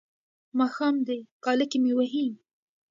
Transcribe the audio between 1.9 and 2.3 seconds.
وهي.